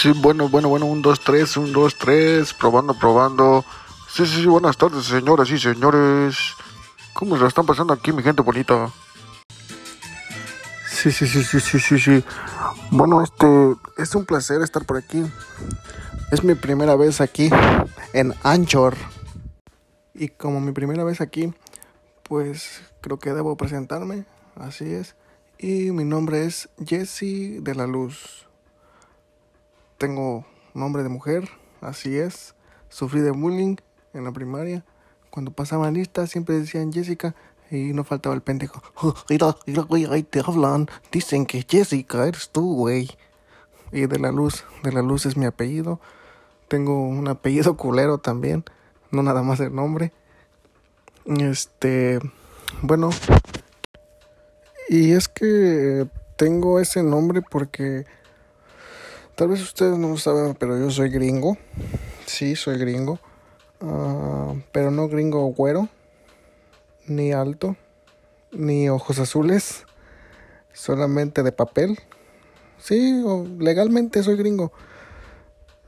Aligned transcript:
Sí, 0.00 0.12
bueno, 0.16 0.48
bueno, 0.48 0.70
bueno, 0.70 0.86
un, 0.86 1.02
dos, 1.02 1.20
tres, 1.20 1.58
un, 1.58 1.74
dos, 1.74 1.98
tres, 1.98 2.54
probando, 2.54 2.94
probando. 2.94 3.66
Sí, 4.08 4.24
sí, 4.24 4.40
sí, 4.40 4.46
buenas 4.46 4.78
tardes, 4.78 5.04
señoras 5.04 5.50
y 5.50 5.58
señores. 5.58 6.54
¿Cómo 7.12 7.36
se 7.36 7.42
la 7.42 7.48
están 7.48 7.66
pasando 7.66 7.92
aquí, 7.92 8.10
mi 8.10 8.22
gente 8.22 8.40
bonita? 8.40 8.90
Sí, 10.88 11.12
sí, 11.12 11.26
sí, 11.26 11.44
sí, 11.44 11.60
sí, 11.60 11.78
sí, 11.78 11.98
sí. 11.98 12.24
Bueno, 12.90 13.22
este, 13.22 13.46
es 13.98 14.14
un 14.14 14.24
placer 14.24 14.62
estar 14.62 14.86
por 14.86 14.96
aquí. 14.96 15.22
Es 16.32 16.42
mi 16.42 16.54
primera 16.54 16.96
vez 16.96 17.20
aquí 17.20 17.50
en 18.14 18.32
Anchor. 18.42 18.96
Y 20.14 20.28
como 20.28 20.62
mi 20.62 20.72
primera 20.72 21.04
vez 21.04 21.20
aquí, 21.20 21.52
pues 22.22 22.80
creo 23.02 23.18
que 23.18 23.34
debo 23.34 23.54
presentarme, 23.58 24.24
así 24.56 24.94
es. 24.94 25.14
Y 25.58 25.90
mi 25.90 26.06
nombre 26.06 26.46
es 26.46 26.70
Jesse 26.86 27.62
de 27.62 27.74
la 27.74 27.86
Luz. 27.86 28.46
Tengo 30.00 30.46
nombre 30.72 31.02
de 31.02 31.10
mujer, 31.10 31.46
así 31.82 32.16
es. 32.16 32.54
Sufrí 32.88 33.20
de 33.20 33.32
bullying 33.32 33.76
en 34.14 34.24
la 34.24 34.32
primaria. 34.32 34.82
Cuando 35.28 35.50
pasaban 35.50 35.92
listas 35.92 36.30
siempre 36.30 36.58
decían 36.58 36.90
Jessica 36.90 37.34
y 37.70 37.92
no 37.92 38.02
faltaba 38.02 38.34
el 38.34 38.40
pendejo. 38.40 38.80
mira, 39.28 39.54
mira, 39.66 39.82
güey, 39.82 40.06
ahí 40.06 40.22
te 40.22 40.40
hablan. 40.40 40.88
Dicen 41.12 41.44
que 41.44 41.66
Jessica 41.68 42.26
eres 42.26 42.48
tú, 42.48 42.76
güey. 42.76 43.10
Y 43.92 44.06
de 44.06 44.18
la 44.18 44.32
luz, 44.32 44.64
de 44.82 44.90
la 44.90 45.02
luz 45.02 45.26
es 45.26 45.36
mi 45.36 45.44
apellido. 45.44 46.00
Tengo 46.68 47.06
un 47.06 47.28
apellido 47.28 47.76
culero 47.76 48.16
también, 48.16 48.64
no 49.10 49.22
nada 49.22 49.42
más 49.42 49.60
el 49.60 49.74
nombre. 49.74 50.14
Este, 51.26 52.20
bueno, 52.80 53.10
y 54.88 55.12
es 55.12 55.28
que 55.28 56.08
tengo 56.38 56.80
ese 56.80 57.02
nombre 57.02 57.42
porque 57.42 58.06
tal 59.40 59.48
vez 59.48 59.62
ustedes 59.62 59.96
no 59.96 60.10
lo 60.10 60.18
saben, 60.18 60.54
pero 60.54 60.78
yo 60.78 60.90
soy 60.90 61.08
gringo. 61.08 61.56
Sí, 62.26 62.56
soy 62.56 62.76
gringo. 62.76 63.18
Uh, 63.80 64.60
pero 64.70 64.90
no 64.90 65.08
gringo 65.08 65.46
güero, 65.46 65.88
ni 67.06 67.32
alto, 67.32 67.74
ni 68.52 68.90
ojos 68.90 69.18
azules, 69.18 69.86
solamente 70.74 71.42
de 71.42 71.52
papel. 71.52 71.98
Sí, 72.76 73.24
legalmente 73.58 74.22
soy 74.22 74.36
gringo. 74.36 74.72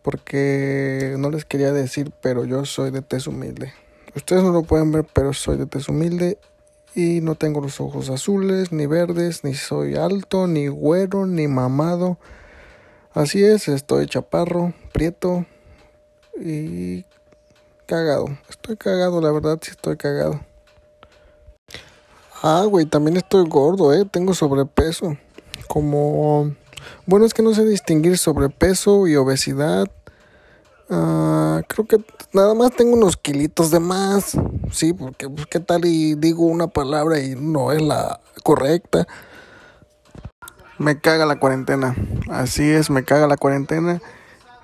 Porque 0.00 1.14
no 1.18 1.28
les 1.28 1.44
quería 1.44 1.74
decir, 1.74 2.12
pero 2.22 2.46
yo 2.46 2.64
soy 2.64 2.92
de 2.92 3.02
tez 3.02 3.26
humilde. 3.26 3.74
Ustedes 4.16 4.42
no 4.42 4.52
lo 4.52 4.62
pueden 4.62 4.90
ver, 4.90 5.04
pero 5.12 5.34
soy 5.34 5.58
de 5.58 5.66
tez 5.66 5.90
humilde 5.90 6.38
y 6.94 7.20
no 7.20 7.34
tengo 7.34 7.60
los 7.60 7.78
ojos 7.78 8.08
azules, 8.08 8.72
ni 8.72 8.86
verdes, 8.86 9.44
ni 9.44 9.52
soy 9.52 9.96
alto, 9.96 10.46
ni 10.46 10.68
güero, 10.68 11.26
ni 11.26 11.46
mamado. 11.46 12.16
Así 13.14 13.44
es, 13.44 13.68
estoy 13.68 14.06
chaparro, 14.06 14.74
prieto 14.92 15.46
y 16.36 17.04
cagado. 17.86 18.26
Estoy 18.50 18.76
cagado, 18.76 19.20
la 19.20 19.30
verdad, 19.30 19.58
sí 19.62 19.70
estoy 19.70 19.96
cagado. 19.96 20.40
Ah, 22.42 22.64
güey, 22.68 22.86
también 22.86 23.16
estoy 23.16 23.48
gordo, 23.48 23.94
eh. 23.94 24.04
Tengo 24.04 24.34
sobrepeso. 24.34 25.16
Como 25.68 26.54
bueno, 27.06 27.26
es 27.26 27.34
que 27.34 27.42
no 27.42 27.54
sé 27.54 27.64
distinguir 27.64 28.18
sobrepeso 28.18 29.06
y 29.06 29.16
obesidad. 29.16 29.90
Uh, 30.88 31.62
creo 31.66 31.86
que 31.88 31.96
nada 32.32 32.54
más 32.54 32.74
tengo 32.74 32.94
unos 32.94 33.16
kilitos 33.16 33.70
de 33.70 33.80
más. 33.80 34.36
Sí, 34.72 34.92
porque 34.92 35.28
pues, 35.28 35.46
qué 35.46 35.60
tal 35.60 35.84
y 35.84 36.14
digo 36.14 36.44
una 36.44 36.68
palabra 36.68 37.20
y 37.20 37.34
no 37.34 37.72
es 37.72 37.82
la 37.82 38.20
correcta. 38.42 39.06
Me 40.78 40.98
caga 40.98 41.26
la 41.26 41.38
cuarentena. 41.38 41.94
Así 42.30 42.68
es, 42.68 42.90
me 42.90 43.04
caga 43.04 43.26
la 43.26 43.36
cuarentena. 43.36 44.00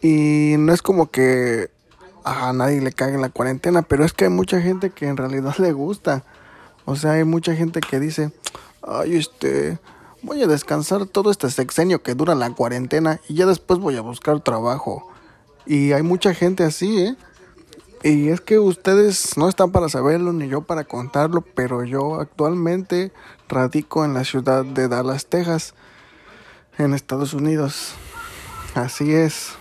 Y 0.00 0.56
no 0.58 0.72
es 0.72 0.82
como 0.82 1.10
que 1.10 1.70
a 2.24 2.52
nadie 2.52 2.80
le 2.80 2.92
cague 2.92 3.18
la 3.18 3.28
cuarentena, 3.28 3.82
pero 3.82 4.04
es 4.04 4.12
que 4.12 4.24
hay 4.24 4.30
mucha 4.30 4.60
gente 4.60 4.90
que 4.90 5.06
en 5.06 5.16
realidad 5.16 5.54
le 5.58 5.72
gusta. 5.72 6.24
O 6.84 6.96
sea, 6.96 7.12
hay 7.12 7.24
mucha 7.24 7.54
gente 7.54 7.80
que 7.80 8.00
dice, 8.00 8.32
ay, 8.82 9.16
este, 9.16 9.78
Voy 10.24 10.40
a 10.40 10.46
descansar 10.46 11.06
todo 11.06 11.32
este 11.32 11.50
sexenio 11.50 12.00
que 12.00 12.14
dura 12.14 12.36
la 12.36 12.48
cuarentena 12.50 13.20
y 13.28 13.34
ya 13.34 13.44
después 13.44 13.80
voy 13.80 13.96
a 13.96 14.02
buscar 14.02 14.38
trabajo. 14.38 15.10
Y 15.66 15.90
hay 15.90 16.04
mucha 16.04 16.32
gente 16.32 16.62
así, 16.62 17.00
¿eh? 17.00 17.16
Y 18.04 18.28
es 18.28 18.40
que 18.40 18.60
ustedes 18.60 19.36
no 19.36 19.48
están 19.48 19.72
para 19.72 19.88
saberlo 19.88 20.32
ni 20.32 20.46
yo 20.46 20.62
para 20.62 20.84
contarlo, 20.84 21.40
pero 21.40 21.82
yo 21.82 22.20
actualmente 22.20 23.10
radico 23.48 24.04
en 24.04 24.14
la 24.14 24.22
ciudad 24.22 24.64
de 24.64 24.86
Dallas, 24.86 25.26
Texas, 25.26 25.74
en 26.78 26.94
Estados 26.94 27.34
Unidos. 27.34 27.94
Así 28.74 29.14
es, 29.14 29.52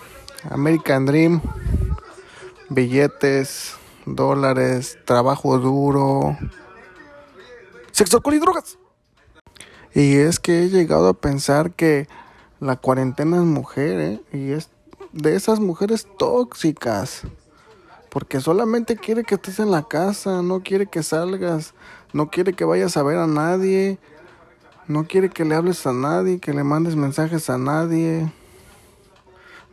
American 0.49 1.05
Dream, 1.05 1.41
billetes, 2.69 3.75
dólares, 4.05 4.97
trabajo 5.05 5.57
duro, 5.57 6.38
sexo, 7.91 8.17
alcohol 8.17 8.35
y 8.35 8.39
drogas. 8.39 8.77
Y 9.94 10.16
es 10.16 10.39
que 10.39 10.63
he 10.63 10.69
llegado 10.69 11.09
a 11.09 11.13
pensar 11.13 11.72
que 11.72 12.07
la 12.59 12.77
cuarentena 12.77 13.38
es 13.38 13.43
mujer, 13.43 13.99
¿eh? 13.99 14.22
Y 14.31 14.51
es 14.51 14.69
de 15.11 15.35
esas 15.35 15.59
mujeres 15.59 16.07
tóxicas. 16.17 17.23
Porque 18.09 18.39
solamente 18.39 18.95
quiere 18.95 19.23
que 19.23 19.35
estés 19.35 19.59
en 19.59 19.72
la 19.72 19.83
casa, 19.83 20.41
no 20.41 20.61
quiere 20.63 20.85
que 20.85 21.03
salgas, 21.03 21.73
no 22.13 22.29
quiere 22.29 22.53
que 22.53 22.66
vayas 22.66 22.97
a 22.97 23.03
ver 23.03 23.17
a 23.17 23.28
nadie, 23.28 23.99
no 24.88 25.06
quiere 25.06 25.30
que 25.30 25.46
le 25.46 25.56
hables 25.56 25.86
a 25.86 25.94
nadie, 25.94 26.40
que 26.40 26.53
le 26.53 26.64
mandes 26.64 26.96
mensajes 26.96 27.50
a 27.50 27.58
nadie. 27.58 28.31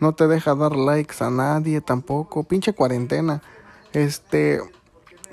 No 0.00 0.12
te 0.14 0.28
deja 0.28 0.54
dar 0.54 0.76
likes 0.76 1.22
a 1.24 1.30
nadie 1.30 1.80
tampoco. 1.80 2.44
Pinche 2.44 2.72
cuarentena. 2.72 3.42
Este, 3.92 4.60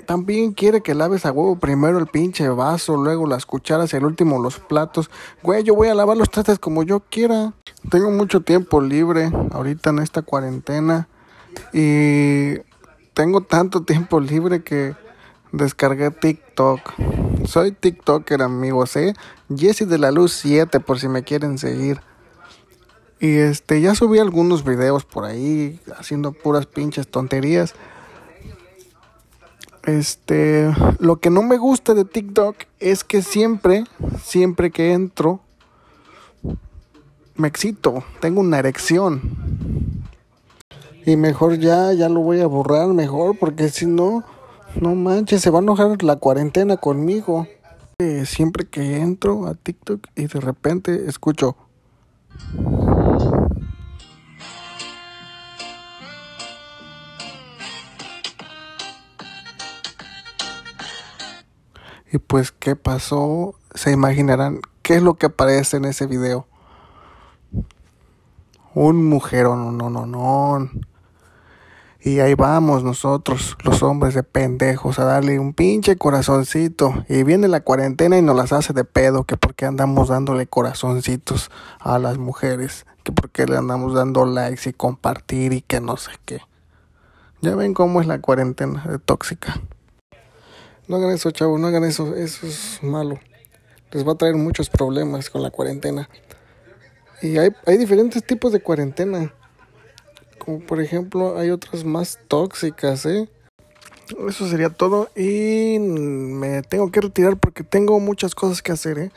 también 0.06 0.52
quiere 0.52 0.80
que 0.80 0.94
laves 0.94 1.26
a 1.26 1.32
huevo 1.32 1.56
primero 1.56 1.98
el 1.98 2.06
pinche 2.06 2.48
vaso, 2.48 2.96
luego 2.96 3.26
las 3.26 3.44
cucharas 3.44 3.92
y 3.92 3.96
al 3.96 4.06
último 4.06 4.40
los 4.40 4.58
platos. 4.58 5.10
Güey, 5.42 5.62
yo 5.62 5.74
voy 5.74 5.88
a 5.88 5.94
lavar 5.94 6.16
los 6.16 6.30
trastes 6.30 6.58
como 6.58 6.82
yo 6.82 7.00
quiera. 7.00 7.52
Tengo 7.90 8.10
mucho 8.10 8.40
tiempo 8.40 8.80
libre 8.80 9.30
ahorita 9.50 9.90
en 9.90 9.98
esta 9.98 10.22
cuarentena. 10.22 11.08
Y 11.72 12.58
tengo 13.14 13.40
tanto 13.42 13.82
tiempo 13.82 14.20
libre 14.20 14.62
que 14.62 14.94
descargué 15.52 16.10
TikTok. 16.10 16.80
Soy 17.46 17.70
TikToker, 17.70 18.42
amigos, 18.42 18.96
¿eh? 18.96 19.14
Jesse 19.54 19.86
de 19.86 19.98
la 19.98 20.10
Luz 20.10 20.32
7, 20.32 20.80
por 20.80 20.98
si 20.98 21.06
me 21.06 21.22
quieren 21.22 21.58
seguir. 21.58 22.00
Y 23.20 23.36
este, 23.36 23.80
ya 23.80 23.94
subí 23.94 24.18
algunos 24.18 24.64
videos 24.64 25.04
por 25.04 25.24
ahí 25.24 25.80
haciendo 25.96 26.32
puras 26.32 26.66
pinches 26.66 27.06
tonterías. 27.06 27.74
Este, 29.84 30.74
lo 30.98 31.16
que 31.16 31.30
no 31.30 31.42
me 31.44 31.56
gusta 31.56 31.94
de 31.94 32.04
TikTok 32.04 32.56
es 32.80 33.04
que 33.04 33.22
siempre, 33.22 33.84
siempre 34.22 34.72
que 34.72 34.92
entro, 34.92 35.40
me 37.36 37.46
excito, 37.46 38.02
tengo 38.20 38.40
una 38.40 38.58
erección. 38.58 39.22
Y 41.04 41.16
mejor 41.16 41.58
ya, 41.58 41.92
ya 41.92 42.08
lo 42.08 42.20
voy 42.20 42.40
a 42.40 42.48
borrar 42.48 42.88
mejor, 42.88 43.38
porque 43.38 43.68
si 43.68 43.86
no, 43.86 44.24
no 44.80 44.94
manches, 44.94 45.42
se 45.42 45.50
va 45.50 45.58
a 45.58 45.62
enojar 45.62 46.02
la 46.02 46.16
cuarentena 46.16 46.76
conmigo. 46.76 47.46
Eh, 47.98 48.26
siempre 48.26 48.66
que 48.66 48.98
entro 49.00 49.46
a 49.46 49.54
TikTok 49.54 50.06
y 50.14 50.26
de 50.26 50.40
repente 50.40 51.06
escucho... 51.08 51.56
Y 62.12 62.18
pues, 62.18 62.52
¿qué 62.52 62.76
pasó? 62.76 63.56
Se 63.74 63.90
imaginarán 63.90 64.60
qué 64.82 64.94
es 64.94 65.02
lo 65.02 65.14
que 65.14 65.26
aparece 65.26 65.76
en 65.76 65.86
ese 65.86 66.06
video. 66.06 66.46
Un 68.74 69.04
mujerón, 69.04 69.76
no, 69.76 69.90
no, 69.90 70.06
no. 70.06 70.70
Y 72.06 72.20
ahí 72.20 72.34
vamos 72.34 72.84
nosotros, 72.84 73.56
los 73.64 73.82
hombres 73.82 74.14
de 74.14 74.22
pendejos, 74.22 75.00
a 75.00 75.04
darle 75.04 75.40
un 75.40 75.52
pinche 75.52 75.96
corazoncito. 75.96 77.04
Y 77.08 77.24
viene 77.24 77.48
la 77.48 77.62
cuarentena 77.62 78.16
y 78.16 78.22
nos 78.22 78.36
las 78.36 78.52
hace 78.52 78.72
de 78.72 78.84
pedo, 78.84 79.24
que 79.24 79.36
porque 79.36 79.66
andamos 79.66 80.06
dándole 80.06 80.46
corazoncitos 80.46 81.50
a 81.80 81.98
las 81.98 82.16
mujeres, 82.16 82.86
que 83.02 83.10
porque 83.10 83.46
le 83.46 83.56
andamos 83.56 83.92
dando 83.92 84.24
likes 84.24 84.70
y 84.70 84.72
compartir 84.72 85.52
y 85.52 85.62
que 85.62 85.80
no 85.80 85.96
sé 85.96 86.12
qué. 86.24 86.42
Ya 87.40 87.56
ven 87.56 87.74
cómo 87.74 88.00
es 88.00 88.06
la 88.06 88.20
cuarentena 88.20 88.84
de 88.84 89.00
tóxica. 89.00 89.60
No 90.86 90.98
hagan 90.98 91.10
eso, 91.10 91.32
chavos, 91.32 91.58
no 91.58 91.66
hagan 91.66 91.82
eso, 91.82 92.14
eso 92.14 92.46
es 92.46 92.78
malo. 92.84 93.18
Les 93.90 94.06
va 94.06 94.12
a 94.12 94.16
traer 94.16 94.36
muchos 94.36 94.70
problemas 94.70 95.28
con 95.28 95.42
la 95.42 95.50
cuarentena. 95.50 96.08
Y 97.20 97.38
hay, 97.38 97.50
hay 97.66 97.78
diferentes 97.78 98.24
tipos 98.24 98.52
de 98.52 98.60
cuarentena. 98.60 99.32
Como 100.46 100.60
por 100.60 100.80
ejemplo, 100.80 101.36
hay 101.38 101.50
otras 101.50 101.84
más 101.84 102.20
tóxicas, 102.28 103.04
¿eh? 103.04 103.28
Eso 104.28 104.48
sería 104.48 104.70
todo 104.70 105.10
y 105.16 105.78
me 105.80 106.62
tengo 106.62 106.92
que 106.92 107.00
retirar 107.00 107.36
porque 107.36 107.64
tengo 107.64 107.98
muchas 107.98 108.36
cosas 108.36 108.62
que 108.62 108.70
hacer, 108.70 108.98
¿eh? 108.98 109.10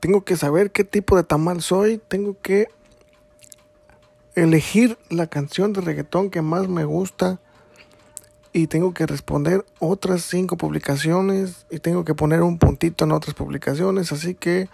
Tengo 0.00 0.24
que 0.24 0.36
saber 0.36 0.70
qué 0.70 0.84
tipo 0.84 1.16
de 1.16 1.24
tamal 1.24 1.60
soy, 1.60 1.98
tengo 1.98 2.34
que 2.40 2.68
elegir 4.34 4.96
la 5.10 5.26
canción 5.26 5.74
de 5.74 5.82
reggaetón 5.82 6.30
que 6.30 6.40
más 6.40 6.68
me 6.68 6.86
gusta 6.86 7.40
y 8.54 8.68
tengo 8.68 8.94
que 8.94 9.06
responder 9.06 9.66
otras 9.80 10.22
cinco 10.22 10.56
publicaciones 10.56 11.66
y 11.70 11.80
tengo 11.80 12.06
que 12.06 12.14
poner 12.14 12.40
un 12.40 12.58
puntito 12.58 13.04
en 13.04 13.12
otras 13.12 13.34
publicaciones, 13.34 14.12
así 14.12 14.34
que 14.34 14.70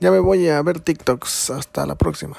ya 0.00 0.10
me 0.10 0.18
voy 0.18 0.48
a 0.48 0.60
ver 0.60 0.80
TikToks. 0.80 1.48
Hasta 1.48 1.86
la 1.86 1.94
próxima. 1.94 2.36